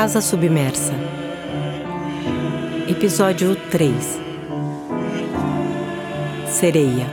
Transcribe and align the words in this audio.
Casa 0.00 0.22
Submersa. 0.22 0.94
Episódio 2.88 3.54
3 3.70 3.94
Sereia. 6.48 7.06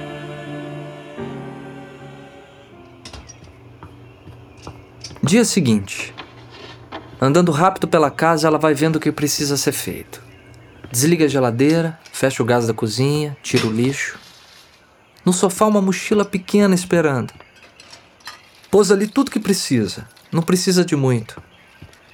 Dia 5.22 5.44
seguinte. 5.44 6.16
Andando 7.20 7.52
rápido 7.52 7.90
pela 7.90 8.09
casa, 8.09 8.48
ela 8.48 8.58
vai 8.58 8.73
vendo 8.73 8.95
o 8.95 9.00
que 9.02 9.12
precisa 9.12 9.58
ser 9.58 9.73
feito. 9.73 10.23
Desliga 10.90 11.26
a 11.26 11.28
geladeira, 11.28 12.00
fecha 12.14 12.42
o 12.42 12.45
gás 12.45 12.67
da 12.67 12.73
cozinha, 12.73 13.36
tira 13.44 13.67
o 13.67 13.70
lixo. 13.70 14.17
No 15.26 15.34
sofá, 15.34 15.66
uma 15.66 15.81
mochila 15.81 16.23
pequena 16.23 16.73
esperando. 16.73 17.34
Pôs 18.72 18.92
ali 18.92 19.08
tudo 19.08 19.30
que 19.30 19.42
precisa. 19.42 20.08
Não 20.31 20.42
precisa 20.42 20.86
de 20.86 20.95
muito. 20.95 21.45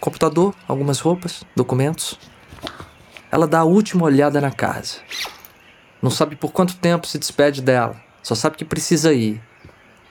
Computador, 0.03 0.53
algumas 0.67 0.99
roupas, 0.99 1.45
documentos. 1.55 2.20
Ela 3.31 3.48
dá 3.48 3.59
a 3.59 3.63
última 3.63 4.03
olhada 4.03 4.41
na 4.41 4.52
casa. 4.52 4.99
Não 6.02 6.09
sabe 6.11 6.35
por 6.35 6.52
quanto 6.52 6.75
tempo 6.75 7.07
se 7.07 7.17
despede 7.17 7.61
dela. 7.61 7.95
Só 8.22 8.36
sabe 8.36 8.58
que 8.58 8.66
precisa 8.66 9.13
ir. 9.13 9.41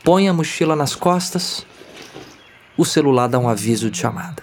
Põe 0.02 0.30
a 0.30 0.32
mochila 0.32 0.74
nas 0.74 0.94
costas. 0.94 1.66
O 2.74 2.86
celular 2.86 3.26
dá 3.26 3.38
um 3.38 3.46
aviso 3.46 3.90
de 3.90 3.98
chamada. 3.98 4.42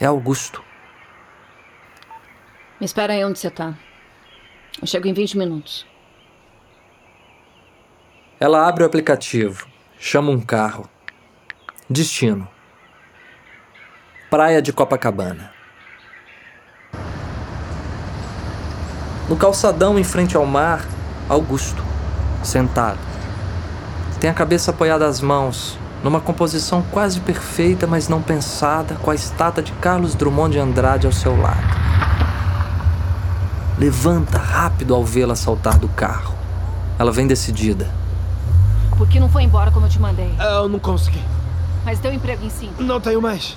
É 0.00 0.06
Augusto. 0.06 0.64
Me 2.80 2.86
espera 2.86 3.12
aí 3.12 3.22
onde 3.26 3.38
você 3.38 3.50
tá. 3.50 3.74
Eu 4.80 4.86
chego 4.86 5.06
em 5.06 5.12
20 5.12 5.36
minutos. 5.36 5.86
Ela 8.40 8.66
abre 8.66 8.84
o 8.84 8.86
aplicativo, 8.86 9.68
chama 9.98 10.30
um 10.30 10.40
carro. 10.40 10.95
Destino: 11.88 12.48
Praia 14.28 14.60
de 14.60 14.72
Copacabana. 14.72 15.52
No 19.28 19.36
calçadão 19.36 19.96
em 19.96 20.02
frente 20.02 20.36
ao 20.36 20.44
mar, 20.44 20.84
Augusto, 21.28 21.80
sentado. 22.42 22.98
Tem 24.18 24.28
a 24.28 24.34
cabeça 24.34 24.72
apoiada 24.72 25.06
às 25.06 25.20
mãos, 25.20 25.78
numa 26.02 26.20
composição 26.20 26.82
quase 26.90 27.20
perfeita, 27.20 27.86
mas 27.86 28.08
não 28.08 28.20
pensada, 28.20 28.96
com 28.96 29.12
a 29.12 29.14
estátua 29.14 29.62
de 29.62 29.70
Carlos 29.74 30.16
Drummond 30.16 30.54
de 30.54 30.58
Andrade 30.58 31.06
ao 31.06 31.12
seu 31.12 31.40
lado. 31.40 31.62
Levanta 33.78 34.38
rápido 34.38 34.92
ao 34.92 35.04
vê-la 35.04 35.36
saltar 35.36 35.78
do 35.78 35.88
carro. 35.88 36.34
Ela 36.98 37.12
vem 37.12 37.28
decidida. 37.28 37.88
Por 38.98 39.06
que 39.08 39.20
não 39.20 39.28
foi 39.28 39.44
embora 39.44 39.70
como 39.70 39.86
eu 39.86 39.90
te 39.90 40.00
mandei? 40.00 40.34
Eu 40.40 40.68
não 40.68 40.80
consegui. 40.80 41.22
Mas 41.86 42.00
deu 42.00 42.12
emprego 42.12 42.44
em 42.44 42.50
cinco. 42.50 42.82
Não 42.82 43.00
tenho 43.00 43.22
mais. 43.22 43.56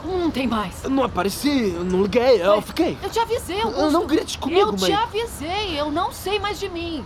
Como 0.00 0.16
não 0.16 0.30
tem 0.30 0.46
mais? 0.46 0.82
Não 0.84 1.04
apareci, 1.04 1.76
não 1.84 2.02
liguei, 2.02 2.42
eu 2.42 2.62
fiquei. 2.62 2.96
Eu 3.02 3.10
te 3.10 3.18
avisei, 3.18 3.60
Augusto. 3.60 3.90
Não 3.90 4.06
grites 4.06 4.34
comigo, 4.36 4.60
Eu 4.60 4.74
te 4.74 4.80
mãe. 4.80 4.94
avisei, 4.94 5.78
eu 5.78 5.90
não 5.92 6.10
sei 6.10 6.38
mais 6.40 6.58
de 6.58 6.70
mim. 6.70 7.04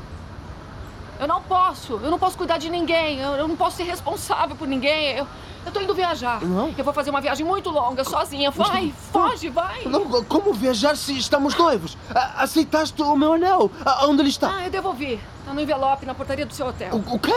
Eu 1.19 1.27
não 1.27 1.43
posso, 1.43 1.95
eu 1.95 2.09
não 2.11 2.21
posso 2.21 2.39
cuidar 2.39 2.57
de 2.59 2.71
ninguém, 2.71 3.19
eu, 3.19 3.33
eu 3.33 3.49
não 3.49 3.57
posso 3.57 3.79
ser 3.79 3.83
responsável 3.83 4.55
por 4.55 4.69
ninguém. 4.69 5.17
Eu, 5.17 5.27
eu 5.67 5.73
tô 5.73 5.81
indo 5.81 5.93
viajar. 5.93 6.41
Não? 6.41 6.73
Eu 6.79 6.85
vou 6.85 6.95
fazer 6.95 7.11
uma 7.11 7.21
viagem 7.21 7.45
muito 7.45 7.69
longa, 7.69 8.05
sozinha. 8.05 8.53
Vai, 8.53 8.95
foge, 9.13 9.49
vai. 9.51 9.83
Não, 9.87 10.23
como 10.25 10.53
viajar 10.55 10.97
se 10.97 11.19
estamos 11.19 11.57
noivos? 11.57 11.99
Aceitaste 12.37 13.03
o 13.03 13.17
meu 13.17 13.33
anel? 13.33 13.73
Onde 14.05 14.23
ele 14.23 14.29
está? 14.29 14.55
Ah, 14.57 14.65
eu 14.67 14.71
devolvi. 14.71 15.19
Tá 15.47 15.55
no 15.55 15.61
envelope 15.61 16.05
na 16.05 16.13
portaria 16.13 16.45
do 16.45 16.53
seu 16.53 16.67
hotel. 16.67 16.93
O, 16.93 17.15
o 17.15 17.19
quê? 17.21 17.33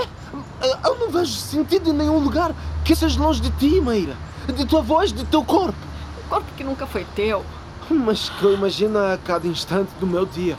Eu 0.83 0.97
não 0.97 1.11
vejo 1.11 1.31
sentido 1.31 1.91
em 1.91 1.93
nenhum 1.93 2.17
lugar 2.17 2.55
que 2.83 2.95
sejas 2.95 3.15
longe 3.15 3.39
de 3.39 3.51
ti, 3.51 3.79
Maíra. 3.79 4.17
De 4.47 4.65
tua 4.65 4.81
voz, 4.81 5.13
de 5.13 5.23
teu 5.25 5.43
corpo. 5.45 5.77
O 6.25 6.27
corpo 6.27 6.47
que 6.57 6.63
nunca 6.63 6.87
foi 6.87 7.05
teu. 7.15 7.45
Mas 7.87 8.27
que 8.29 8.43
eu 8.43 8.55
imagino 8.55 8.97
a 8.97 9.15
cada 9.23 9.47
instante 9.47 9.91
do 9.99 10.07
meu 10.07 10.25
dia. 10.25 10.57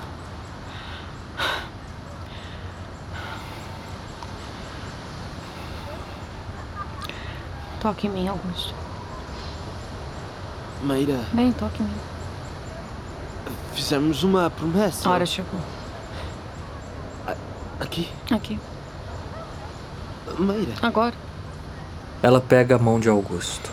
Toque 7.81 8.07
em 8.07 8.11
mim, 8.11 8.29
Augusto. 8.29 8.75
Maíra, 10.83 11.19
Bem, 11.33 11.53
toque 11.53 11.83
em 11.83 11.87
mim. 11.87 12.01
fizemos 13.75 14.23
uma 14.23 14.49
promessa. 14.51 15.09
A 15.09 15.13
hora 15.13 15.27
chegou. 15.27 15.61
Aqui. 17.81 18.09
Aqui, 18.31 18.61
Maíra. 20.39 20.75
agora. 20.83 21.15
Ela 22.23 22.41
pega 22.41 22.77
a 22.77 22.79
mão 22.79 23.01
de 23.01 23.09
Augusto. 23.09 23.71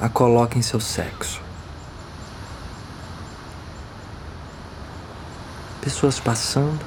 A 0.00 0.08
coloca 0.08 0.58
em 0.58 0.62
seu 0.62 0.80
sexo. 0.80 1.40
Pessoas 5.80 6.18
passando. 6.18 6.84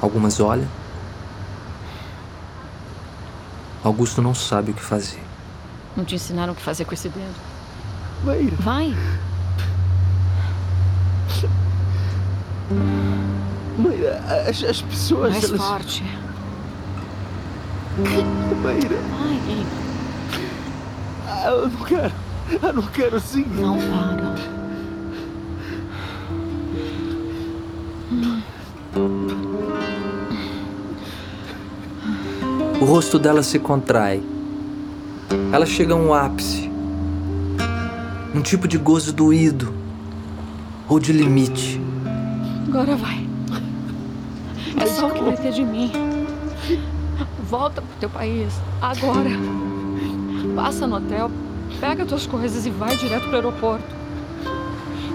Algumas 0.00 0.38
olham. 0.38 0.68
Augusto 3.82 4.22
não 4.22 4.34
sabe 4.34 4.70
o 4.70 4.74
que 4.74 4.82
fazer. 4.82 5.22
Não 5.96 6.04
te 6.04 6.14
ensinaram 6.14 6.52
o 6.52 6.56
que 6.56 6.62
fazer 6.62 6.84
com 6.84 6.94
esse 6.94 7.08
dedo. 7.08 7.34
Maíra. 8.24 8.56
Vai. 8.60 8.94
Maíra, 13.78 14.22
as, 14.48 14.62
as 14.64 14.80
pessoas. 14.80 15.32
Mais 15.32 15.44
elas... 15.44 15.60
forte. 15.60 16.02
Maíra, 18.62 18.96
Vai. 21.26 21.46
eu 21.46 21.68
não 21.68 21.84
quero. 21.84 22.12
Eu 22.62 22.72
não 22.72 22.82
quero 22.82 23.16
assim. 23.16 23.44
Não 23.44 23.78
para. 23.78 24.34
O 32.80 32.84
rosto 32.84 33.18
dela 33.18 33.42
se 33.42 33.58
contrai. 33.58 34.22
Ela 35.52 35.66
chega 35.66 35.94
a 35.94 35.96
um 35.96 36.12
ápice. 36.12 36.70
Um 38.34 38.42
tipo 38.42 38.68
de 38.68 38.76
gozo 38.76 39.12
doído. 39.12 39.72
Ou 40.88 41.00
de 41.00 41.12
limite. 41.12 41.80
Agora 42.74 42.96
vai. 42.96 43.24
É 44.82 44.86
só 44.86 45.06
o 45.06 45.12
que 45.12 45.22
vai 45.22 45.36
ter 45.36 45.52
de 45.52 45.62
mim. 45.62 45.92
Volta 47.48 47.80
pro 47.80 48.00
teu 48.00 48.10
país. 48.10 48.52
Agora. 48.82 49.30
Passa 50.56 50.84
no 50.84 50.96
hotel, 50.96 51.30
pega 51.78 52.04
tuas 52.04 52.26
coisas 52.26 52.66
e 52.66 52.70
vai 52.70 52.96
direto 52.96 53.28
pro 53.28 53.36
aeroporto. 53.36 53.86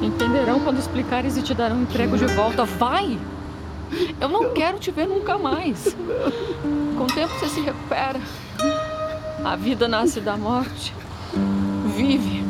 Entenderão 0.01 0.61
quando 0.61 0.79
explicares 0.79 1.35
e 1.35 1.41
te 1.41 1.53
darão 1.53 1.81
emprego 1.81 2.17
de 2.17 2.27
volta. 2.27 2.63
Vai! 2.63 3.19
Eu 4.21 4.29
não 4.29 4.53
quero 4.53 4.79
te 4.79 4.89
ver 4.89 5.09
nunca 5.09 5.37
mais. 5.37 5.97
Com 6.97 7.03
o 7.03 7.07
tempo 7.07 7.33
você 7.33 7.49
se 7.49 7.59
recupera. 7.59 8.21
A 9.43 9.57
vida 9.57 9.85
nasce 9.85 10.21
da 10.21 10.37
morte. 10.37 10.93
Vive. 11.93 12.41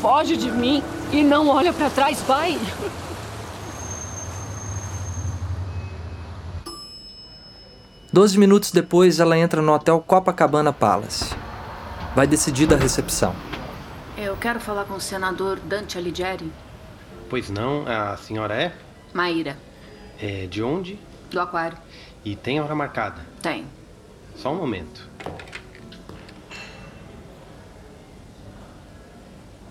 Foge 0.00 0.38
de 0.38 0.50
mim 0.50 0.82
e 1.12 1.22
não 1.22 1.48
olha 1.48 1.70
pra 1.70 1.90
trás. 1.90 2.24
Vai! 2.26 2.58
Doze 8.14 8.38
minutos 8.38 8.70
depois, 8.70 9.18
ela 9.18 9.36
entra 9.36 9.60
no 9.60 9.72
hotel 9.72 10.00
Copacabana 10.00 10.72
Palace. 10.72 11.34
Vai 12.14 12.28
decidida 12.28 12.76
à 12.76 12.78
recepção. 12.78 13.34
Eu 14.16 14.36
quero 14.36 14.60
falar 14.60 14.84
com 14.84 14.94
o 14.94 15.00
senador 15.00 15.58
Dante 15.58 15.98
Alighieri. 15.98 16.52
Pois 17.28 17.50
não, 17.50 17.84
a 17.88 18.16
senhora 18.16 18.54
é? 18.54 18.72
Maíra, 19.12 19.56
É 20.22 20.46
de 20.46 20.62
onde? 20.62 20.96
do 21.28 21.40
Aquário. 21.40 21.76
E 22.24 22.36
tem 22.36 22.60
hora 22.60 22.72
marcada. 22.72 23.20
Tem. 23.42 23.66
Só 24.36 24.52
um 24.52 24.58
momento. 24.58 25.08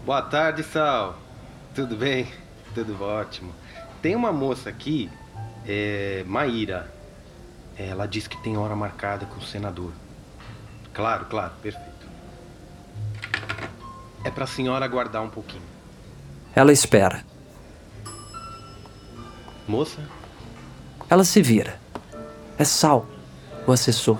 Boa 0.05 0.21
tarde, 0.21 0.63
Sal. 0.63 1.17
Tudo 1.73 1.95
bem? 1.95 2.27
Tudo 2.75 3.01
ótimo. 3.01 3.55
Tem 4.01 4.17
uma 4.17 4.33
moça 4.33 4.69
aqui, 4.69 5.09
é 5.65 6.25
Maíra. 6.27 6.91
Ela 7.77 8.05
disse 8.07 8.29
que 8.29 8.41
tem 8.43 8.57
hora 8.57 8.75
marcada 8.75 9.25
com 9.25 9.37
o 9.37 9.43
senador. 9.43 9.91
Claro, 10.93 11.25
claro, 11.25 11.53
perfeito. 11.61 12.07
É 14.23 14.29
pra 14.29 14.45
senhora 14.45 14.85
aguardar 14.85 15.23
um 15.23 15.29
pouquinho. 15.29 15.63
Ela 16.55 16.71
espera. 16.71 17.25
Moça? 19.67 19.99
Ela 21.09 21.23
se 21.23 21.41
vira. 21.41 21.79
É 22.57 22.63
Sal, 22.63 23.07
o 23.65 23.71
assessor. 23.71 24.19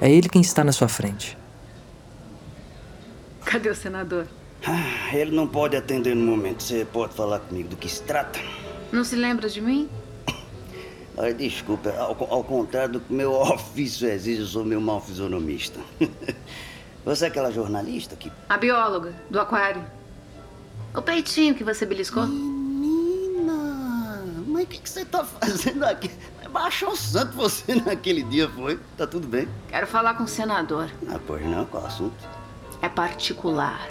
É 0.00 0.10
ele 0.10 0.28
quem 0.28 0.42
está 0.42 0.62
na 0.62 0.72
sua 0.72 0.88
frente. 0.88 1.36
Cadê 3.44 3.70
o 3.70 3.74
senador? 3.74 4.26
Ah, 4.66 5.14
Ele 5.14 5.34
não 5.34 5.46
pode 5.46 5.76
atender 5.76 6.14
no 6.14 6.24
momento. 6.24 6.62
Você 6.62 6.84
pode 6.84 7.14
falar 7.14 7.38
comigo 7.40 7.70
do 7.70 7.76
que 7.76 7.88
se 7.88 8.02
trata? 8.02 8.38
Não 8.92 9.02
se 9.04 9.16
lembra 9.16 9.48
de 9.48 9.60
mim? 9.60 9.88
Olha, 11.20 11.34
desculpa, 11.34 11.90
ao, 11.98 12.16
ao 12.32 12.44
contrário 12.44 12.92
do 12.92 13.00
que 13.00 13.12
meu 13.12 13.32
ofício 13.42 14.08
exige, 14.08 14.42
eu 14.42 14.46
sou 14.46 14.64
meu 14.64 14.80
mau 14.80 15.00
fisionomista. 15.00 15.80
Você 17.04 17.24
é 17.24 17.28
aquela 17.28 17.50
jornalista 17.50 18.14
que. 18.14 18.30
A 18.48 18.56
bióloga, 18.56 19.12
do 19.28 19.40
aquário. 19.40 19.84
O 20.94 21.02
peitinho 21.02 21.54
que 21.54 21.64
você 21.64 21.84
beliscou? 21.84 22.26
Menina, 22.26 23.52
mas 24.46 24.64
o 24.64 24.66
que, 24.66 24.78
que 24.78 24.88
você 24.88 25.04
tá 25.04 25.24
fazendo 25.24 25.84
aqui? 25.84 26.10
Baixou 26.50 26.90
o 26.90 26.96
santo 26.96 27.32
você 27.32 27.74
naquele 27.74 28.22
dia, 28.22 28.48
foi? 28.48 28.78
Tá 28.96 29.06
tudo 29.06 29.26
bem? 29.26 29.48
Quero 29.68 29.86
falar 29.86 30.14
com 30.14 30.24
o 30.24 30.28
senador. 30.28 30.90
Ah, 31.08 31.20
pois 31.26 31.44
não, 31.44 31.66
qual 31.66 31.86
assunto? 31.86 32.16
É 32.80 32.88
particular. 32.88 33.88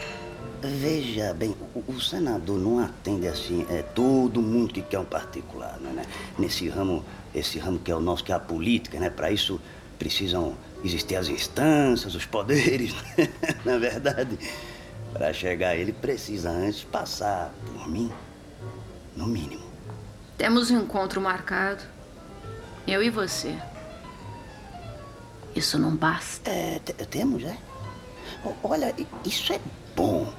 Veja 0.62 1.34
bem, 1.36 1.56
o, 1.76 1.92
o 1.92 2.02
senador 2.02 2.58
não 2.58 2.80
atende 2.80 3.28
assim, 3.28 3.66
é 3.70 3.82
todo 3.84 4.42
mundo 4.42 4.74
que 4.74 4.82
quer 4.82 4.98
um 5.00 5.06
particular, 5.06 5.78
né? 5.80 6.04
Nesse 6.38 6.68
ramo, 6.68 7.06
esse 7.34 7.60
ramo 7.60 7.78
que 7.80 7.92
é 7.92 7.96
o 7.96 8.00
nosso, 8.00 8.24
que 8.24 8.32
é 8.32 8.36
a 8.36 8.40
política, 8.40 9.00
né? 9.00 9.10
Para 9.10 9.32
isso 9.32 9.62
precisam 10.00 10.56
existir 10.84 11.16
as 11.16 11.28
instâncias, 11.28 12.16
os 12.16 12.26
poderes, 12.26 12.94
né? 13.18 13.30
na 13.64 13.78
verdade. 13.78 14.38
Para 15.14 15.32
chegar 15.32 15.76
ele 15.76 15.94
precisa 15.94 16.50
antes 16.50 16.84
passar 16.84 17.54
por 17.66 17.88
mim, 17.88 18.12
no 19.16 19.28
mínimo. 19.28 19.66
Temos 20.38 20.70
um 20.72 20.80
encontro 20.82 21.22
marcado. 21.22 21.84
Eu 22.88 23.02
e 23.04 23.10
você. 23.10 23.56
Isso 25.56 25.78
não 25.80 25.96
basta. 25.96 26.50
É, 26.50 26.80
te- 26.84 26.94
temos, 27.06 27.44
é? 27.44 27.58
Olha, 28.64 28.94
isso 29.26 29.54
é 29.54 29.60
bom. 29.96 30.32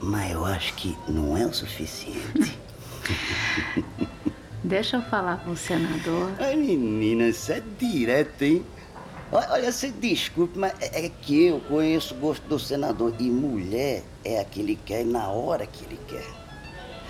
Mas 0.00 0.32
eu 0.32 0.44
acho 0.44 0.74
que 0.74 0.96
não 1.08 1.36
é 1.36 1.44
o 1.44 1.52
suficiente. 1.52 2.58
Deixa 4.62 4.96
eu 4.96 5.02
falar 5.02 5.38
com 5.44 5.52
o 5.52 5.56
senador. 5.56 6.30
Ai, 6.38 6.56
menina, 6.56 7.28
isso 7.28 7.50
é 7.52 7.62
direto, 7.78 8.42
hein? 8.42 8.64
Olha, 9.30 9.70
você 9.70 9.90
desculpe, 9.90 10.58
mas 10.58 10.72
é 10.80 11.06
é 11.06 11.08
que 11.08 11.46
eu 11.46 11.60
conheço 11.60 12.14
o 12.14 12.18
gosto 12.18 12.46
do 12.48 12.58
senador. 12.58 13.14
E 13.18 13.30
mulher 13.30 14.02
é 14.24 14.40
a 14.40 14.44
que 14.44 14.60
ele 14.60 14.78
quer 14.84 15.04
na 15.04 15.28
hora 15.28 15.66
que 15.66 15.84
ele 15.84 15.98
quer. 16.08 16.26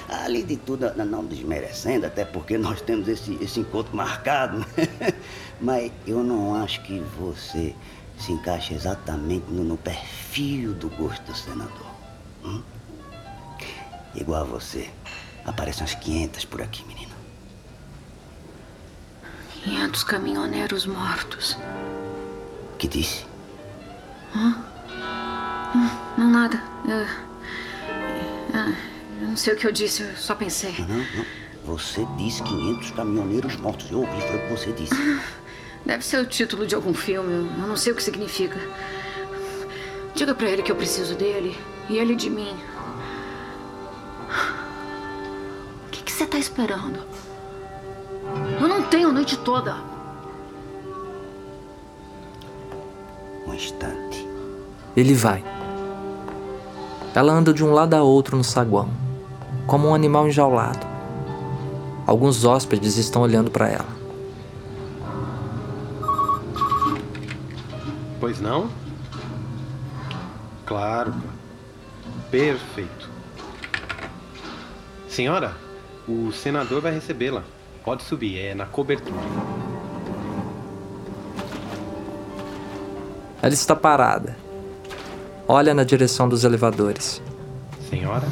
Além 0.09 0.45
de 0.45 0.57
tudo, 0.57 0.93
não 1.05 1.25
desmerecendo, 1.25 2.07
até 2.07 2.25
porque 2.25 2.57
nós 2.57 2.81
temos 2.81 3.09
esse, 3.09 3.37
esse 3.43 3.61
encontro 3.61 3.95
marcado, 3.95 4.59
né? 4.59 4.67
Mas 5.61 5.93
eu 6.07 6.23
não 6.25 6.55
acho 6.55 6.83
que 6.83 6.99
você 7.19 7.75
se 8.19 8.33
encaixa 8.33 8.75
exatamente 8.75 9.45
no, 9.51 9.63
no 9.63 9.77
perfil 9.77 10.73
do 10.75 10.89
gosto 10.91 11.23
do 11.25 11.37
senador. 11.37 11.91
hum? 12.45 12.63
Igual 14.15 14.43
a 14.43 14.45
você. 14.45 14.89
Aparecem 15.45 15.83
umas 15.83 15.95
500 15.95 16.45
por 16.45 16.61
aqui, 16.63 16.85
menina. 16.87 17.15
500 19.65 20.05
caminhoneiros 20.05 20.87
mortos. 20.87 21.57
Que 22.79 22.87
disse? 22.89 23.25
Não, 26.17 26.31
nada. 26.31 26.63
Eu, 26.87 27.07
Ah, 28.55 28.73
eu 29.21 29.29
não 29.29 29.37
sei 29.37 29.55
o 29.55 29.57
que 29.57 29.67
eu 29.67 29.73
disse, 29.73 30.03
eu 30.03 30.17
só 30.17 30.35
pensei. 30.35 30.75
Não, 30.81 30.97
não. 30.97 31.25
Você 31.65 32.07
disse 32.17 32.43
500 32.43 32.91
caminhoneiros 32.93 33.57
mortos. 33.57 33.91
Eu 33.91 34.01
ouvi, 34.01 34.21
foi 34.23 34.37
o 34.37 34.41
que 34.41 34.51
você 34.51 34.73
disse. 34.73 34.95
Deve 35.85 36.05
ser 36.05 36.19
o 36.21 36.27
título 36.27 36.67
de 36.67 36.75
algum 36.75 36.95
filme, 36.95 37.31
eu 37.61 37.67
não 37.67 37.77
sei 37.77 37.93
o 37.93 37.97
que 37.97 38.03
significa. 38.03 38.59
Diga 40.15 40.35
pra 40.35 40.49
ele 40.49 40.63
que 40.63 40.73
eu 40.73 40.77
preciso 40.77 41.15
dele 41.15 41.57
e 41.89 41.99
ele 41.99 42.15
de 42.17 42.29
mim. 42.31 42.57
Você 46.19 46.27
tá 46.27 46.37
esperando? 46.37 46.99
Eu 48.61 48.67
não 48.67 48.83
tenho 48.83 49.11
a 49.11 49.13
noite 49.13 49.39
toda. 49.39 49.77
Um 53.47 53.55
instante. 53.55 54.27
Ele 54.97 55.15
vai. 55.15 55.45
Ela 57.15 57.33
anda 57.33 57.55
de 57.55 57.65
um 57.65 57.73
lado 57.73 57.95
a 57.95 58.03
outro 58.03 58.37
no 58.37 58.43
saguão, 58.43 58.91
como 59.65 59.87
um 59.87 59.95
animal 59.95 60.27
enjaulado. 60.27 60.85
Alguns 62.05 62.45
hóspedes 62.45 62.97
estão 62.97 63.23
olhando 63.23 63.49
para 63.49 63.69
ela. 63.69 63.99
Pois 68.19 68.41
não? 68.41 68.69
Claro. 70.67 71.15
Perfeito. 72.29 73.09
Senhora, 75.09 75.68
o 76.09 76.33
senador 76.33 76.81
vai 76.81 76.93
recebê-la. 76.93 77.43
Pode 77.85 78.03
subir, 78.03 78.39
é 78.39 78.55
na 78.55 78.67
cobertura. 78.67 79.17
Ela 83.43 83.55
está 83.55 83.77
parada. 83.77 84.37
Olha 85.47 85.73
na 85.75 85.85
direção 85.85 86.29
dos 86.29 86.45
elevadores. 86.45 87.23
Senhora? 87.89 88.27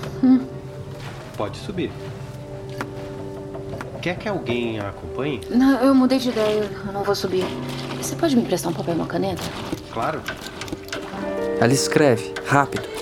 Pode 1.37 1.59
subir. 1.59 1.93
Quer 4.03 4.17
que 4.17 4.29
alguém 4.29 4.79
a 4.79 4.91
acompanhe? 4.91 5.41
Não, 5.51 5.81
eu 5.81 5.95
mudei 5.95 6.19
de 6.19 6.29
ideia, 6.29 6.71
eu 6.87 6.93
não 6.93 7.03
vou 7.03 7.15
subir. 7.15 7.45
Você 8.01 8.15
pode 8.15 8.37
me 8.37 8.43
emprestar 8.43 8.71
um 8.71 8.75
papel 8.75 8.95
e 8.95 8.97
uma 8.99 9.07
caneta? 9.07 9.43
Claro. 9.93 10.23
Ela 11.61 11.73
escreve, 11.73 12.35
rápido. 12.47 12.96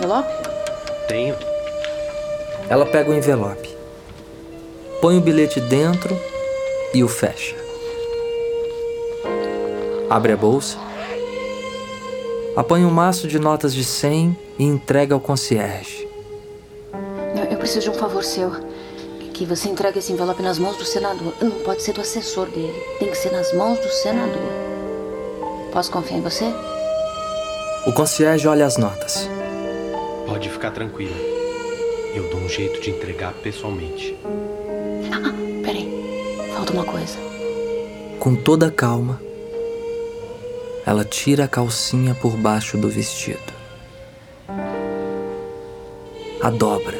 Envelope? 0.00 0.28
Tenho. 1.06 1.36
Ela 2.68 2.86
pega 2.86 3.10
o 3.10 3.14
envelope, 3.14 3.68
põe 5.00 5.18
o 5.18 5.20
bilhete 5.20 5.60
dentro 5.60 6.16
e 6.94 7.04
o 7.04 7.08
fecha. 7.08 7.54
Abre 10.08 10.32
a 10.32 10.36
bolsa, 10.36 10.78
apanha 12.56 12.86
um 12.86 12.90
maço 12.90 13.28
de 13.28 13.38
notas 13.38 13.74
de 13.74 13.84
100 13.84 14.36
e 14.58 14.64
entrega 14.64 15.14
ao 15.14 15.20
concierge. 15.20 16.08
Eu, 17.36 17.44
eu 17.44 17.58
preciso 17.58 17.90
de 17.90 17.96
um 17.96 17.98
favor 18.00 18.24
seu. 18.24 18.50
Que 19.34 19.46
você 19.46 19.70
entregue 19.70 20.00
esse 20.00 20.12
envelope 20.12 20.42
nas 20.42 20.58
mãos 20.58 20.76
do 20.76 20.84
senador. 20.84 21.32
Não 21.40 21.50
pode 21.62 21.82
ser 21.82 21.94
do 21.94 22.02
assessor 22.02 22.46
dele. 22.46 22.78
Tem 22.98 23.08
que 23.08 23.16
ser 23.16 23.32
nas 23.32 23.54
mãos 23.54 23.78
do 23.78 23.88
senador. 23.88 24.52
Posso 25.72 25.90
confiar 25.90 26.18
em 26.18 26.20
você? 26.20 26.44
O 27.86 27.92
concierge 27.92 28.46
olha 28.46 28.66
as 28.66 28.76
notas. 28.76 29.39
Pode 30.30 30.48
ficar 30.48 30.70
tranquila. 30.70 31.16
Eu 32.14 32.30
dou 32.30 32.38
um 32.38 32.48
jeito 32.48 32.80
de 32.80 32.88
entregar 32.88 33.32
pessoalmente. 33.42 34.16
Peraí, 35.64 36.46
falta 36.54 36.72
uma 36.72 36.84
coisa. 36.84 37.18
Com 38.20 38.36
toda 38.36 38.70
calma, 38.70 39.20
ela 40.86 41.04
tira 41.04 41.46
a 41.46 41.48
calcinha 41.48 42.14
por 42.14 42.36
baixo 42.36 42.78
do 42.78 42.88
vestido. 42.88 43.52
A 46.40 46.48
dobra. 46.48 46.96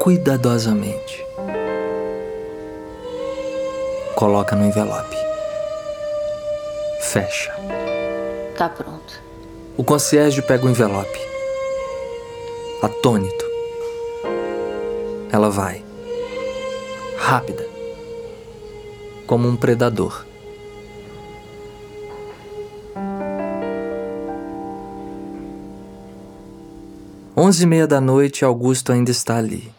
Cuidadosamente. 0.00 1.24
Coloca 4.16 4.56
no 4.56 4.66
envelope. 4.66 5.16
Fecha. 7.02 7.54
Tá 8.56 8.68
pronto. 8.68 9.27
O 9.78 9.84
concierge 9.84 10.42
pega 10.42 10.66
o 10.66 10.68
envelope. 10.68 11.20
Atônito. 12.82 13.44
Ela 15.30 15.48
vai. 15.50 15.84
Rápida. 17.16 17.64
Como 19.24 19.46
um 19.46 19.54
predador. 19.54 20.26
Onze 27.36 27.62
e 27.62 27.66
meia 27.66 27.86
da 27.86 28.00
noite, 28.00 28.44
Augusto 28.44 28.90
ainda 28.90 29.12
está 29.12 29.36
ali. 29.36 29.72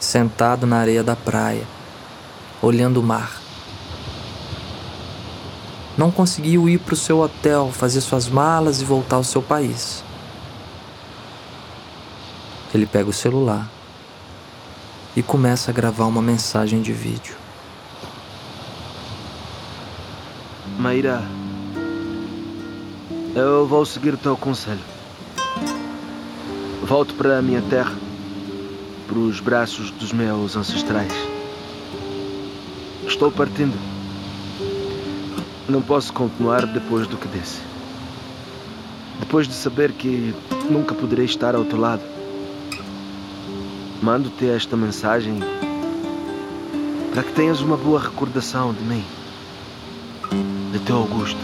Sentado 0.00 0.66
na 0.66 0.78
areia 0.78 1.04
da 1.04 1.14
praia, 1.14 1.66
olhando 2.62 2.98
o 2.98 3.02
mar. 3.02 3.43
Não 5.96 6.10
conseguiu 6.10 6.68
ir 6.68 6.78
para 6.78 6.94
o 6.94 6.96
seu 6.96 7.20
hotel, 7.20 7.70
fazer 7.72 8.00
suas 8.00 8.28
malas 8.28 8.80
e 8.80 8.84
voltar 8.84 9.16
ao 9.16 9.24
seu 9.24 9.40
país. 9.40 10.02
Ele 12.74 12.84
pega 12.84 13.08
o 13.08 13.12
celular 13.12 13.70
e 15.14 15.22
começa 15.22 15.70
a 15.70 15.74
gravar 15.74 16.06
uma 16.06 16.20
mensagem 16.20 16.82
de 16.82 16.92
vídeo. 16.92 17.36
Maíra, 20.76 21.22
eu 23.36 23.64
vou 23.64 23.86
seguir 23.86 24.14
o 24.14 24.18
teu 24.18 24.36
conselho. 24.36 24.82
Volto 26.82 27.14
para 27.14 27.38
a 27.38 27.42
minha 27.42 27.62
terra, 27.62 27.94
para 29.06 29.18
os 29.18 29.38
braços 29.38 29.92
dos 29.92 30.12
meus 30.12 30.56
ancestrais. 30.56 31.12
Estou 33.06 33.30
partindo. 33.30 33.93
Não 35.66 35.80
posso 35.80 36.12
continuar 36.12 36.66
depois 36.66 37.06
do 37.06 37.16
que 37.16 37.26
disse. 37.28 37.62
Depois 39.18 39.48
de 39.48 39.54
saber 39.54 39.92
que 39.92 40.34
nunca 40.70 40.94
poderei 40.94 41.24
estar 41.24 41.54
ao 41.54 41.64
teu 41.64 41.80
lado, 41.80 42.02
mando-te 44.02 44.46
esta 44.46 44.76
mensagem 44.76 45.40
para 47.14 47.22
que 47.22 47.32
tenhas 47.32 47.62
uma 47.62 47.78
boa 47.78 47.98
recordação 47.98 48.74
de 48.74 48.82
mim, 48.84 49.04
de 50.70 50.78
teu 50.80 50.96
Augusto 50.96 51.40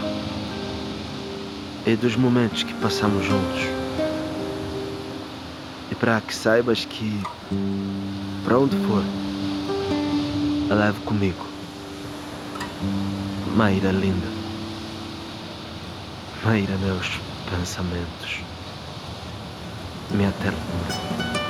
e 1.87 1.97
dos 1.97 2.15
momentos 2.15 2.63
que 2.63 2.75
passamos 2.75 3.25
juntos. 3.25 3.63
E 5.91 5.95
para 5.95 6.21
que 6.21 6.35
saibas 6.35 6.85
que, 6.85 7.23
para 8.45 8.59
onde 8.59 8.77
for, 8.87 9.03
a 10.71 10.75
levo 10.75 11.01
comigo. 11.03 11.47
Maíra 13.57 13.91
linda. 13.91 14.29
Maíra, 16.45 16.77
meus 16.79 17.19
pensamentos. 17.51 18.39
Minha 20.11 20.33
ternura. 20.33 21.41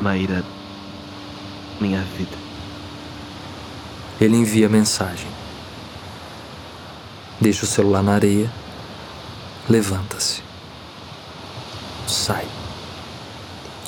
Maíra, 0.00 0.44
minha 1.80 2.00
vida. 2.16 2.36
Ele 4.20 4.36
envia 4.36 4.68
mensagem. 4.68 5.28
Deixa 7.40 7.64
o 7.64 7.68
celular 7.68 8.02
na 8.02 8.14
areia. 8.14 8.50
Levanta-se. 9.68 10.42
Sai. 12.06 12.46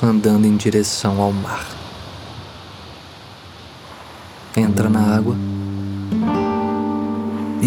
Andando 0.03 0.45
em 0.45 0.57
direção 0.57 1.21
ao 1.21 1.31
mar. 1.31 1.65
Entra 4.55 4.89
na 4.89 5.15
água. 5.15 5.46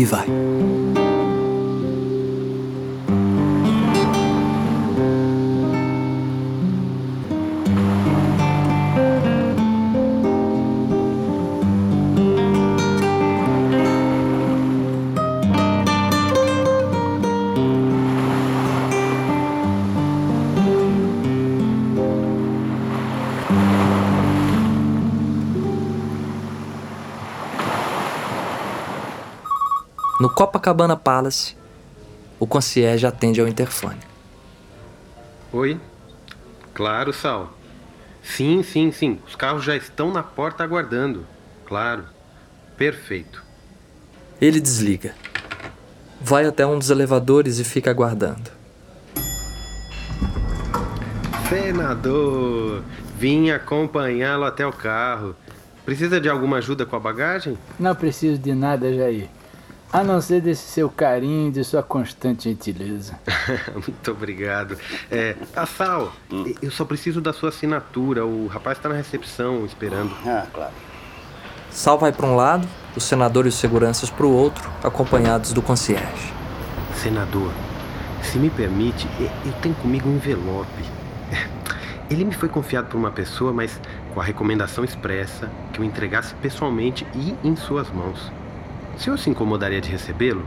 E 0.00 0.79
No 30.20 30.28
Copacabana 30.28 30.98
Palace, 30.98 31.56
o 32.38 32.46
concierge 32.46 33.06
atende 33.06 33.40
ao 33.40 33.48
interfone. 33.48 34.00
Oi? 35.50 35.80
Claro, 36.74 37.10
Sal. 37.10 37.50
Sim, 38.22 38.62
sim, 38.62 38.92
sim. 38.92 39.18
Os 39.26 39.34
carros 39.34 39.64
já 39.64 39.74
estão 39.74 40.12
na 40.12 40.22
porta 40.22 40.62
aguardando. 40.62 41.26
Claro. 41.64 42.04
Perfeito. 42.76 43.42
Ele 44.38 44.60
desliga. 44.60 45.14
Vai 46.20 46.44
até 46.44 46.66
um 46.66 46.78
dos 46.78 46.90
elevadores 46.90 47.58
e 47.58 47.64
fica 47.64 47.90
aguardando. 47.90 48.50
Senador, 51.48 52.82
vim 53.16 53.48
acompanhá-lo 53.48 54.44
até 54.44 54.66
o 54.66 54.72
carro. 54.72 55.34
Precisa 55.86 56.20
de 56.20 56.28
alguma 56.28 56.58
ajuda 56.58 56.84
com 56.84 56.94
a 56.94 57.00
bagagem? 57.00 57.56
Não 57.78 57.94
preciso 57.94 58.38
de 58.38 58.54
nada, 58.54 58.94
Jair. 58.94 59.30
A 59.92 60.04
não 60.04 60.20
ser 60.20 60.40
desse 60.40 60.68
seu 60.68 60.88
carinho 60.88 61.48
e 61.48 61.50
de 61.50 61.64
sua 61.64 61.82
constante 61.82 62.44
gentileza. 62.44 63.18
Muito 63.74 64.10
obrigado. 64.12 64.78
É, 65.10 65.34
a 65.54 65.66
Sal, 65.66 66.12
eu 66.62 66.70
só 66.70 66.84
preciso 66.84 67.20
da 67.20 67.32
sua 67.32 67.48
assinatura. 67.48 68.24
O 68.24 68.46
rapaz 68.46 68.78
está 68.78 68.88
na 68.88 68.94
recepção 68.94 69.66
esperando. 69.66 70.14
Ah, 70.24 70.46
claro. 70.52 70.72
Sal 71.72 71.98
vai 71.98 72.12
para 72.12 72.26
um 72.26 72.36
lado, 72.36 72.68
o 72.96 73.00
senador 73.00 73.46
e 73.46 73.48
os 73.48 73.56
seguranças 73.56 74.10
para 74.10 74.26
o 74.26 74.32
outro, 74.32 74.70
acompanhados 74.82 75.52
do 75.52 75.60
concierge. 75.60 76.32
Senador, 76.94 77.50
se 78.22 78.38
me 78.38 78.48
permite, 78.50 79.08
eu 79.18 79.52
tenho 79.60 79.74
comigo 79.76 80.08
um 80.08 80.14
envelope. 80.14 80.84
Ele 82.08 82.24
me 82.24 82.32
foi 82.32 82.48
confiado 82.48 82.88
por 82.88 82.96
uma 82.96 83.10
pessoa, 83.10 83.52
mas 83.52 83.80
com 84.14 84.20
a 84.20 84.24
recomendação 84.24 84.84
expressa 84.84 85.50
que 85.72 85.80
eu 85.80 85.84
entregasse 85.84 86.34
pessoalmente 86.36 87.04
e 87.14 87.34
em 87.42 87.56
suas 87.56 87.90
mãos. 87.90 88.30
O 89.00 89.02
senhor 89.02 89.18
se 89.18 89.30
incomodaria 89.30 89.80
de 89.80 89.88
recebê-lo? 89.88 90.44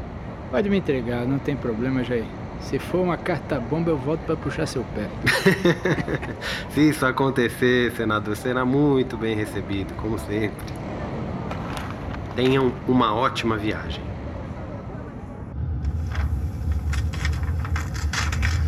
Pode 0.51 0.69
me 0.69 0.77
entregar, 0.77 1.25
não 1.25 1.39
tem 1.39 1.55
problema, 1.55 2.03
Jair. 2.03 2.23
Se 2.59 2.77
for 2.77 2.99
uma 2.99 3.17
carta 3.17 3.59
bomba, 3.59 3.89
eu 3.89 3.97
volto 3.97 4.19
para 4.27 4.35
puxar 4.35 4.67
seu 4.67 4.85
pé. 4.93 5.09
Se 6.69 6.87
isso 6.87 7.03
acontecer, 7.03 7.91
senador, 7.93 8.37
será 8.37 8.63
muito 8.63 9.17
bem 9.17 9.35
recebido, 9.35 9.91
como 9.95 10.19
sempre. 10.19 10.53
Tenham 12.35 12.71
uma 12.87 13.15
ótima 13.15 13.57
viagem. 13.57 14.03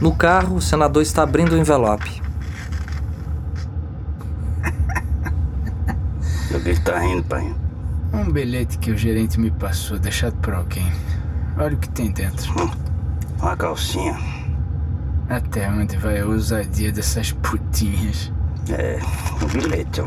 No 0.01 0.15
carro, 0.15 0.55
o 0.55 0.61
senador 0.61 1.03
está 1.03 1.21
abrindo 1.21 1.51
o 1.51 1.57
envelope. 1.59 2.23
O 6.51 6.59
que 6.59 6.69
está 6.71 6.97
rindo, 6.97 7.23
pai? 7.25 7.64
Um 8.15 8.31
bilhete 8.31 8.77
que 8.77 8.91
o 8.91 8.97
gerente 8.97 9.37
me 9.37 9.51
passou, 9.51 9.99
deixado 9.99 10.37
por 10.37 10.53
alguém. 10.53 10.89
Olha 11.57 11.75
o 11.75 11.77
que 11.77 11.89
tem 11.89 12.11
dentro. 12.11 12.53
Uma 13.41 13.57
calcinha. 13.57 14.17
Até 15.27 15.69
onde 15.69 15.97
vai 15.97 16.21
a 16.21 16.25
ousadia 16.25 16.93
dessas 16.93 17.33
putinhas? 17.33 18.31
É, 18.69 18.99
um 19.43 19.47
bilhete. 19.47 20.01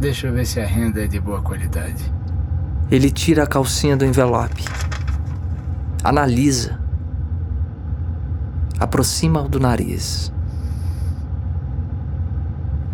Deixa 0.00 0.28
eu 0.28 0.32
ver 0.32 0.46
se 0.46 0.60
a 0.60 0.66
renda 0.66 1.04
é 1.04 1.06
de 1.06 1.20
boa 1.20 1.42
qualidade. 1.42 2.10
Ele 2.90 3.10
tira 3.10 3.42
a 3.42 3.46
calcinha 3.46 3.94
do 3.94 4.06
envelope. 4.06 4.64
Analisa. 6.02 6.80
Aproxima 8.80 9.42
do 9.46 9.60
nariz. 9.60 10.32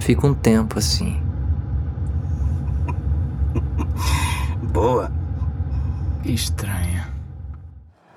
Fica 0.00 0.26
um 0.26 0.34
tempo 0.34 0.78
assim. 0.80 1.27
Que 6.28 6.34
estranho. 6.34 7.06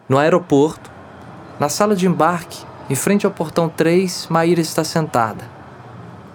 No 0.09 0.17
aeroporto, 0.17 0.91
na 1.57 1.69
sala 1.69 1.95
de 1.95 2.05
embarque, 2.05 2.61
em 2.89 2.93
frente 2.93 3.25
ao 3.25 3.31
portão 3.31 3.69
3, 3.69 4.27
Maíra 4.29 4.59
está 4.59 4.83
sentada. 4.83 5.45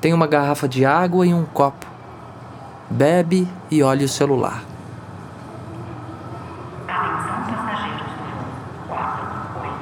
Tem 0.00 0.14
uma 0.14 0.26
garrafa 0.26 0.66
de 0.66 0.86
água 0.86 1.26
e 1.26 1.34
um 1.34 1.44
copo. 1.44 1.84
Bebe 2.88 3.46
e 3.70 3.82
olha 3.82 4.06
o 4.06 4.08
celular. 4.08 4.64
Atenção 6.88 7.44
passageiros 7.44 8.06
do 8.06 8.24
voo 8.32 8.96
4, 8.96 9.26
8, 9.60 9.74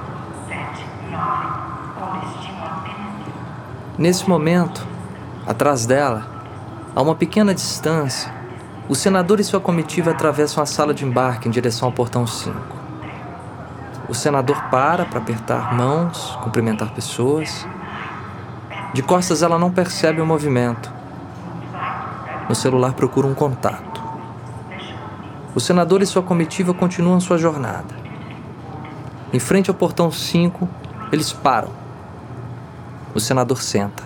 7, 0.49 0.85
9, 1.13 1.47
com 1.95 2.19
destino 2.19 2.65
a 2.65 2.75
Venezuela. 2.81 3.97
Nesse 3.97 4.29
momento, 4.29 4.85
atrás 5.47 5.87
dela, 5.87 6.27
a 6.93 7.01
uma 7.01 7.15
pequena 7.15 7.55
distância, 7.55 8.35
o 8.87 8.95
senador 8.95 9.41
e 9.41 9.45
sua 9.45 9.61
comitiva 9.61 10.11
atravessam 10.11 10.63
a 10.63 10.67
sala 10.67 10.93
de 10.93 11.07
embarque 11.07 11.49
em 11.49 11.51
direção 11.51 11.89
ao 11.89 11.93
portão 11.93 12.27
5. 12.27 12.55
O 14.11 14.15
senador 14.15 14.63
para 14.71 15.07
para 15.07 15.19
apertar 15.19 15.75
mãos, 15.75 16.39
cumprimentar 16.43 16.93
pessoas. 16.93 17.67
De 18.93 19.03
costas, 19.03 19.43
ela 19.43 19.59
não 19.59 19.71
percebe 19.71 20.21
o 20.21 20.27
movimento. 20.27 20.93
No 22.47 22.55
celular, 22.55 22.93
procura 22.93 23.27
um 23.27 23.35
contato. 23.35 24.03
O 25.55 25.61
senador 25.61 26.03
e 26.03 26.07
sua 26.07 26.23
comitiva 26.23 26.75
continuam 26.75 27.19
sua 27.21 27.39
jornada. 27.39 27.95
Em 29.33 29.39
frente 29.39 29.71
ao 29.71 29.75
portão 29.75 30.11
5, 30.11 30.69
eles 31.11 31.33
param. 31.33 31.71
O 33.15 33.21
senador 33.21 33.63
senta. 33.63 34.03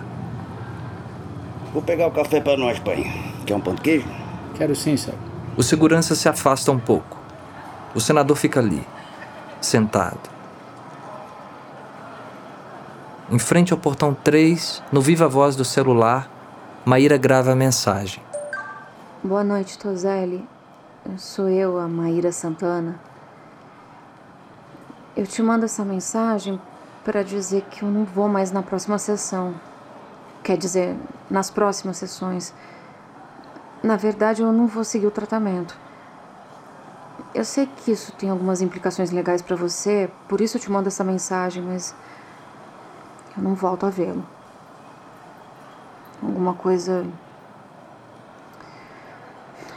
Vou 1.73 1.81
pegar 1.81 2.07
o 2.07 2.11
café 2.11 2.39
para 2.39 2.55
nós, 2.55 2.79
pai. 2.79 3.11
Quer 3.45 3.55
um 3.55 3.59
pão 3.59 3.75
de 3.75 3.81
queijo? 3.81 4.28
Quero 4.59 4.75
sim, 4.75 4.97
sabe? 4.97 5.17
O 5.55 5.63
segurança 5.63 6.13
se 6.15 6.27
afasta 6.27 6.69
um 6.69 6.77
pouco. 6.77 7.17
O 7.95 8.01
senador 8.01 8.35
fica 8.35 8.59
ali, 8.59 8.85
sentado. 9.61 10.29
Em 13.31 13.39
frente 13.39 13.71
ao 13.71 13.79
portão 13.79 14.13
3, 14.13 14.83
no 14.91 14.99
viva 14.99 15.29
voz 15.29 15.55
do 15.55 15.63
celular, 15.63 16.29
Maíra 16.83 17.15
grava 17.15 17.53
a 17.53 17.55
mensagem. 17.55 18.21
Boa 19.23 19.45
noite, 19.45 19.77
Tozelli. 19.77 20.45
Sou 21.17 21.47
eu, 21.47 21.79
a 21.79 21.87
Maíra 21.87 22.33
Santana. 22.33 22.99
Eu 25.15 25.25
te 25.25 25.41
mando 25.41 25.63
essa 25.63 25.85
mensagem 25.85 26.59
para 27.05 27.23
dizer 27.23 27.61
que 27.71 27.83
eu 27.83 27.89
não 27.89 28.03
vou 28.03 28.27
mais 28.27 28.51
na 28.51 28.61
próxima 28.61 28.97
sessão. 28.97 29.55
Quer 30.43 30.57
dizer, 30.57 30.97
nas 31.29 31.49
próximas 31.49 31.95
sessões. 31.95 32.53
Na 33.81 33.95
verdade, 33.95 34.41
eu 34.41 34.51
não 34.51 34.67
vou 34.67 34.83
seguir 34.83 35.07
o 35.07 35.11
tratamento. 35.11 35.77
Eu 37.33 37.45
sei 37.45 37.65
que 37.65 37.91
isso 37.91 38.11
tem 38.13 38.29
algumas 38.29 38.61
implicações 38.61 39.11
legais 39.11 39.41
para 39.41 39.55
você, 39.55 40.09
por 40.27 40.41
isso 40.41 40.57
eu 40.57 40.61
te 40.61 40.69
mando 40.69 40.89
essa 40.89 41.03
mensagem, 41.03 41.63
mas 41.63 41.95
eu 43.37 43.43
não 43.43 43.55
volto 43.55 43.85
a 43.85 43.89
vê-lo. 43.89 44.25
Alguma 46.21 46.53
coisa. 46.53 47.05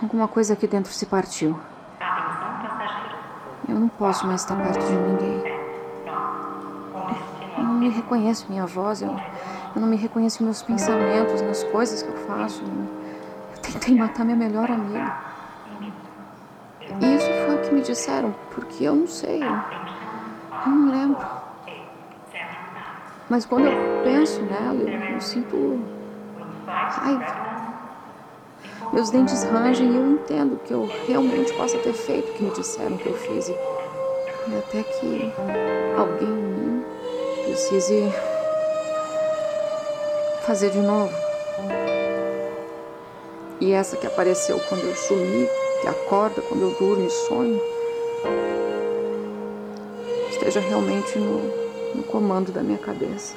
Alguma 0.02 0.26
coisa 0.26 0.54
aqui 0.54 0.66
dentro 0.66 0.92
se 0.92 1.06
partiu. 1.06 1.56
Eu 3.68 3.78
não 3.78 3.88
posso 3.88 4.26
mais 4.26 4.40
estar 4.40 4.56
perto 4.56 4.84
de 4.84 4.92
ninguém. 4.92 5.42
Eu 7.56 7.62
não 7.62 7.74
me 7.74 7.88
reconheço 7.88 8.46
minha 8.48 8.66
voz, 8.66 9.02
eu, 9.02 9.14
eu 9.76 9.80
não 9.80 9.86
me 9.86 9.96
reconheço 9.96 10.42
meus 10.42 10.60
pensamentos, 10.60 11.40
nas 11.42 11.62
coisas 11.64 12.02
que 12.02 12.08
eu 12.08 12.16
faço. 12.26 12.64
Eu 12.64 13.01
tentei 13.62 13.94
matar 13.94 14.24
minha 14.24 14.36
melhor 14.36 14.70
amiga. 14.70 15.16
E 17.00 17.16
isso 17.16 17.26
foi 17.46 17.54
o 17.54 17.62
que 17.62 17.74
me 17.74 17.80
disseram, 17.80 18.34
porque 18.50 18.84
eu 18.84 18.94
não 18.94 19.06
sei. 19.06 19.42
Eu, 19.42 20.70
não 20.70 20.90
lembro. 20.90 21.26
Mas 23.30 23.46
quando 23.46 23.66
eu 23.66 24.02
penso 24.04 24.42
nela, 24.42 24.74
eu, 24.74 25.14
eu 25.14 25.20
sinto 25.20 25.80
raiva. 26.66 27.52
Meus 28.92 29.10
dentes 29.10 29.42
rangem 29.44 29.90
e 29.90 29.96
eu 29.96 30.10
entendo 30.12 30.60
que 30.64 30.72
eu 30.72 30.86
realmente 31.06 31.52
possa 31.54 31.78
ter 31.78 31.94
feito 31.94 32.30
o 32.30 32.34
que 32.34 32.42
me 32.42 32.50
disseram 32.50 32.96
que 32.98 33.06
eu 33.06 33.14
fiz. 33.14 33.48
E 33.48 34.58
até 34.58 34.82
que 34.82 35.32
alguém 35.96 36.28
em 36.28 36.32
mim 36.32 36.84
precise 37.44 38.12
fazer 40.42 40.70
de 40.70 40.80
novo. 40.80 41.14
E 43.62 43.70
essa 43.70 43.96
que 43.96 44.08
apareceu 44.08 44.58
quando 44.68 44.82
eu 44.82 44.96
sumi, 44.96 45.48
que 45.80 45.86
acorda 45.86 46.42
quando 46.42 46.62
eu 46.62 46.74
durmo 46.80 47.06
e 47.06 47.10
sonho, 47.10 47.62
esteja 50.30 50.58
realmente 50.58 51.16
no, 51.16 51.38
no 51.94 52.02
comando 52.02 52.50
da 52.50 52.60
minha 52.60 52.78
cabeça. 52.78 53.36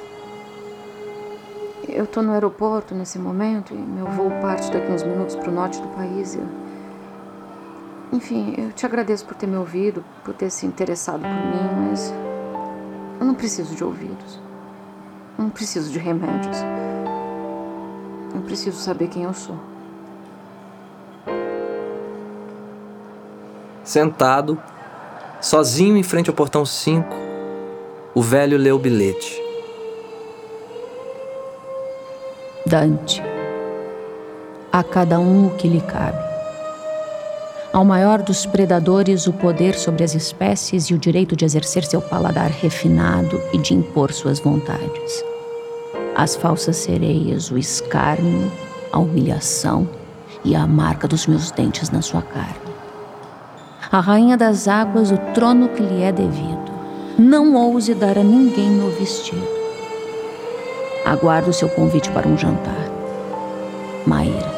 Eu 1.88 2.02
estou 2.02 2.24
no 2.24 2.32
aeroporto 2.32 2.92
nesse 2.92 3.20
momento 3.20 3.72
e 3.72 3.76
meu 3.76 4.06
voo 4.06 4.32
parte 4.42 4.68
daqui 4.72 4.90
uns 4.90 5.04
minutos 5.04 5.36
para 5.36 5.48
o 5.48 5.54
norte 5.54 5.80
do 5.80 5.86
país. 5.90 6.36
Enfim, 8.12 8.52
eu 8.58 8.72
te 8.72 8.84
agradeço 8.84 9.24
por 9.24 9.36
ter 9.36 9.46
me 9.46 9.56
ouvido, 9.56 10.04
por 10.24 10.34
ter 10.34 10.50
se 10.50 10.66
interessado 10.66 11.20
por 11.20 11.28
mim, 11.28 11.88
mas 11.88 12.12
eu 13.20 13.24
não 13.24 13.36
preciso 13.36 13.76
de 13.76 13.84
ouvidos. 13.84 14.40
Eu 15.38 15.44
não 15.44 15.50
preciso 15.50 15.88
de 15.92 16.00
remédios. 16.00 16.56
Eu 18.34 18.40
preciso 18.40 18.76
saber 18.76 19.06
quem 19.06 19.22
eu 19.22 19.32
sou. 19.32 19.75
Sentado, 23.86 24.60
sozinho 25.40 25.96
em 25.96 26.02
frente 26.02 26.28
ao 26.28 26.34
portão 26.34 26.66
5, 26.66 27.08
o 28.16 28.20
velho 28.20 28.58
lê 28.58 28.72
o 28.72 28.78
bilhete. 28.80 29.40
Dante. 32.66 33.22
A 34.72 34.82
cada 34.82 35.20
um 35.20 35.46
o 35.46 35.50
que 35.50 35.68
lhe 35.68 35.80
cabe. 35.80 36.18
Ao 37.72 37.84
maior 37.84 38.22
dos 38.22 38.44
predadores, 38.44 39.28
o 39.28 39.32
poder 39.32 39.76
sobre 39.76 40.02
as 40.02 40.16
espécies 40.16 40.86
e 40.86 40.94
o 40.94 40.98
direito 40.98 41.36
de 41.36 41.44
exercer 41.44 41.84
seu 41.84 42.02
paladar 42.02 42.50
refinado 42.50 43.40
e 43.52 43.58
de 43.58 43.72
impor 43.72 44.12
suas 44.12 44.40
vontades. 44.40 45.24
As 46.16 46.34
falsas 46.34 46.76
sereias, 46.78 47.52
o 47.52 47.56
escárnio, 47.56 48.50
a 48.90 48.98
humilhação 48.98 49.88
e 50.44 50.56
a 50.56 50.66
marca 50.66 51.06
dos 51.06 51.28
meus 51.28 51.52
dentes 51.52 51.88
na 51.90 52.02
sua 52.02 52.22
carne. 52.22 52.65
A 53.90 54.00
rainha 54.00 54.36
das 54.36 54.68
águas, 54.68 55.10
o 55.10 55.18
trono 55.32 55.68
que 55.68 55.82
lhe 55.82 56.02
é 56.02 56.12
devido. 56.12 56.72
Não 57.18 57.54
ouse 57.54 57.94
dar 57.94 58.18
a 58.18 58.22
ninguém 58.22 58.68
meu 58.68 58.90
vestido 58.90 59.56
Aguardo 61.06 61.52
seu 61.52 61.68
convite 61.68 62.10
para 62.10 62.26
um 62.26 62.36
jantar. 62.36 62.74
Maíra. 64.04 64.52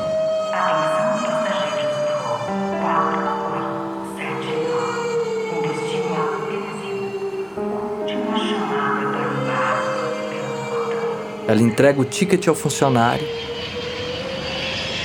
Ela 11.47 11.61
entrega 11.61 12.01
o 12.01 12.05
ticket 12.07 12.49
ao 12.49 12.55
funcionário 12.55 13.29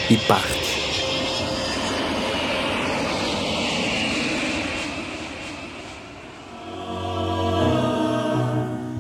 e 0.10 0.16
parte. 0.16 0.63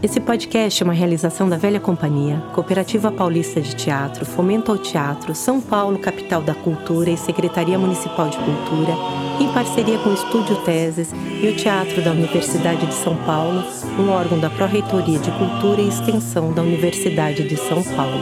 Esse 0.04 0.20
podcast 0.20 0.84
é 0.84 0.86
uma 0.86 0.92
realização 0.92 1.48
da 1.48 1.56
Velha 1.56 1.80
Companhia, 1.80 2.44
Cooperativa 2.54 3.10
Paulista 3.10 3.62
de 3.62 3.74
Teatro, 3.74 4.26
Fomento 4.26 4.70
ao 4.70 4.78
Teatro, 4.78 5.34
São 5.34 5.62
Paulo, 5.62 5.98
Capital 5.98 6.42
da 6.42 6.54
Cultura 6.54 7.10
e 7.10 7.16
Secretaria 7.16 7.80
Municipal 7.80 8.28
de 8.28 8.36
Cultura, 8.36 8.92
em 9.40 9.48
parceria 9.54 9.98
com 10.00 10.10
o 10.10 10.14
Estúdio 10.14 10.58
Teses 10.66 11.14
e 11.42 11.48
o 11.48 11.56
Teatro 11.56 12.02
da 12.02 12.12
Universidade 12.12 12.86
de 12.86 12.94
São 12.94 13.16
Paulo, 13.26 13.64
um 13.98 14.10
órgão 14.10 14.38
da 14.38 14.50
Pró-Reitoria 14.50 15.20
de 15.20 15.32
Cultura 15.32 15.80
e 15.80 15.88
Extensão 15.88 16.52
da 16.52 16.62
Universidade 16.62 17.48
de 17.48 17.56
São 17.56 17.82
Paulo. 17.82 18.20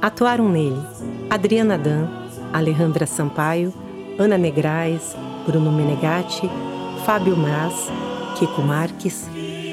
Atuaram 0.00 0.48
nele 0.48 0.80
Adriana 1.28 1.76
Dan, 1.76 2.06
Alejandra 2.52 3.04
Sampaio, 3.04 3.74
Ana 4.16 4.38
Negrais, 4.38 5.16
Bruno 5.46 5.70
Menegatti, 5.70 6.48
Fábio 7.04 7.36
Mas, 7.36 7.90
Kiko 8.38 8.62
Marques, 8.62 9.26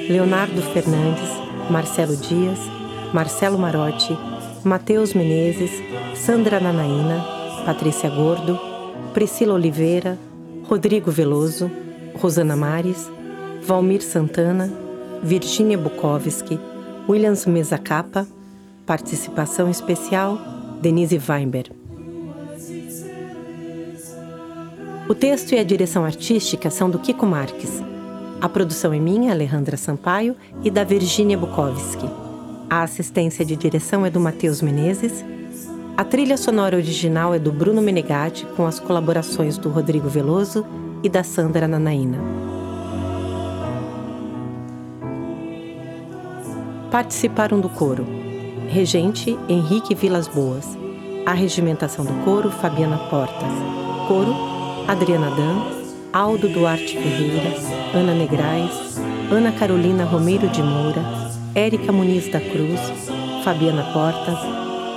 Leonardo 0.08 0.60
Fernandes, 0.62 1.30
Marcelo 1.70 2.16
Dias, 2.16 2.58
Marcelo 3.12 3.58
Marotti, 3.58 4.16
Matheus 4.64 5.14
Menezes, 5.14 5.70
Sandra 6.14 6.60
Nanaína, 6.60 7.24
Patrícia 7.64 8.08
Gordo, 8.10 8.58
Priscila 9.12 9.54
Oliveira, 9.54 10.18
Rodrigo 10.68 11.10
Veloso, 11.10 11.70
Rosana 12.20 12.56
Mares, 12.56 13.10
Valmir 13.62 14.02
Santana, 14.02 14.70
Virginia 15.22 15.78
Bukowski, 15.78 16.58
Williams 17.08 17.46
Mesacapa, 17.46 18.26
participação 18.86 19.68
especial 19.70 20.38
Denise 20.80 21.20
Weinberg. 21.28 21.77
O 25.08 25.14
texto 25.14 25.52
e 25.54 25.58
a 25.58 25.64
direção 25.64 26.04
artística 26.04 26.68
são 26.68 26.90
do 26.90 26.98
Kiko 26.98 27.24
Marques. 27.24 27.82
A 28.42 28.48
produção 28.48 28.92
é 28.92 28.98
minha, 28.98 29.32
Alejandra 29.32 29.74
Sampaio, 29.78 30.36
e 30.62 30.70
da 30.70 30.84
Virginia 30.84 31.38
Bukowski. 31.38 32.04
A 32.68 32.82
assistência 32.82 33.42
de 33.42 33.56
direção 33.56 34.04
é 34.04 34.10
do 34.10 34.20
Matheus 34.20 34.60
Menezes. 34.60 35.24
A 35.96 36.04
trilha 36.04 36.36
sonora 36.36 36.76
original 36.76 37.32
é 37.32 37.38
do 37.38 37.50
Bruno 37.50 37.80
Menegatti, 37.80 38.44
com 38.54 38.66
as 38.66 38.78
colaborações 38.78 39.56
do 39.56 39.70
Rodrigo 39.70 40.10
Veloso 40.10 40.66
e 41.02 41.08
da 41.08 41.22
Sandra 41.24 41.66
Nanaína. 41.66 42.18
Participaram 46.90 47.60
do 47.60 47.70
coro 47.70 48.06
Regente 48.68 49.38
Henrique 49.48 49.94
Vilas 49.94 50.28
Boas. 50.28 50.76
A 51.24 51.32
regimentação 51.32 52.04
do 52.04 52.12
coro 52.26 52.50
Fabiana 52.50 52.98
Portas. 53.08 53.48
Coro 54.06 54.47
Adriana 54.88 55.28
Dan, 55.28 55.84
Aldo 56.14 56.48
Duarte 56.48 56.96
Ferreira, 56.96 57.54
Ana 57.94 58.14
Negrais, 58.14 58.98
Ana 59.30 59.52
Carolina 59.52 60.06
Romeiro 60.06 60.48
de 60.48 60.62
Moura, 60.62 61.02
Érica 61.54 61.92
Muniz 61.92 62.26
da 62.28 62.40
Cruz, 62.40 62.80
Fabiana 63.44 63.84
Portas, 63.92 64.38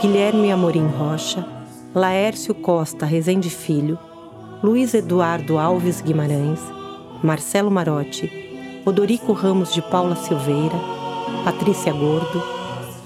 Guilherme 0.01 0.49
Amorim 0.49 0.87
Rocha, 0.87 1.45
Laércio 1.93 2.55
Costa 2.55 3.05
Rezende 3.05 3.49
Filho, 3.49 3.99
Luiz 4.63 4.93
Eduardo 4.93 5.57
Alves 5.57 5.99
Guimarães, 5.99 6.61
Marcelo 7.21 7.69
Marotti, 7.69 8.31
Odorico 8.85 9.33
Ramos 9.33 9.73
de 9.73 9.81
Paula 9.81 10.15
Silveira, 10.15 10.79
Patrícia 11.43 11.91
Gordo, 11.91 12.41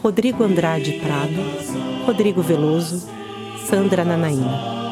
Rodrigo 0.03 0.43
Andrade 0.43 0.99
Prado, 0.99 2.05
Rodrigo 2.05 2.43
Veloso, 2.43 3.09
Sandra 3.65 4.05
Nanaína. 4.05 4.84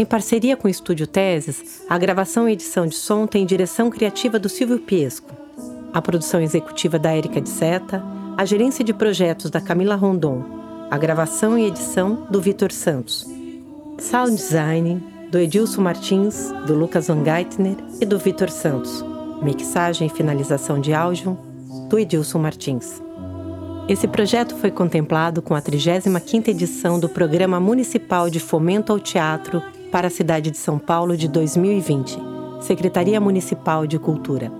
Em 0.00 0.04
parceria 0.04 0.56
com 0.56 0.68
o 0.68 0.70
Estúdio 0.70 1.08
Teses, 1.08 1.82
a 1.90 1.98
gravação 1.98 2.48
e 2.48 2.52
edição 2.52 2.86
de 2.86 2.94
som 2.94 3.26
tem 3.26 3.44
direção 3.44 3.90
criativa 3.90 4.38
do 4.38 4.48
Silvio 4.48 4.78
Piesco, 4.78 5.34
a 5.92 6.00
produção 6.00 6.40
executiva 6.40 7.00
da 7.00 7.10
Érica 7.10 7.40
de 7.40 7.48
Seta, 7.48 8.00
a 8.36 8.44
gerência 8.44 8.84
de 8.84 8.94
projetos 8.94 9.50
da 9.50 9.60
Camila 9.60 9.96
Rondon, 9.96 10.44
a 10.88 10.96
gravação 10.96 11.58
e 11.58 11.66
edição 11.66 12.28
do 12.30 12.40
Vitor 12.40 12.70
Santos, 12.70 13.26
sound 13.98 14.36
design 14.36 15.02
do 15.32 15.38
Edilson 15.40 15.82
Martins, 15.82 16.52
do 16.64 16.74
Lucas 16.74 17.08
Van 17.08 17.24
Geitner 17.24 17.76
e 18.00 18.06
do 18.06 18.20
Vitor 18.20 18.50
Santos, 18.50 19.04
mixagem 19.42 20.06
e 20.06 20.10
finalização 20.10 20.80
de 20.80 20.94
áudio 20.94 21.36
do 21.90 21.98
Edilson 21.98 22.38
Martins. 22.38 23.02
Esse 23.88 24.06
projeto 24.06 24.54
foi 24.54 24.70
contemplado 24.70 25.42
com 25.42 25.56
a 25.56 25.60
35ª 25.60 26.46
edição 26.46 27.00
do 27.00 27.08
Programa 27.08 27.58
Municipal 27.58 28.30
de 28.30 28.38
Fomento 28.38 28.92
ao 28.92 29.00
Teatro 29.00 29.60
para 29.90 30.08
a 30.08 30.10
cidade 30.10 30.50
de 30.50 30.58
São 30.58 30.78
Paulo 30.78 31.16
de 31.16 31.28
2020, 31.28 32.18
Secretaria 32.60 33.20
Municipal 33.20 33.86
de 33.86 33.98
Cultura. 33.98 34.52